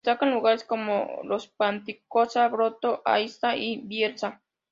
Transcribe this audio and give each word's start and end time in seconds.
Destacan 0.03 0.31
lugares 0.33 0.63
como 0.63 1.19
los 1.25 1.47
Panticosa, 1.47 2.47
Broto, 2.47 3.03
Aínsa 3.05 3.55
y 3.55 3.77
Bielsa. 3.85 4.41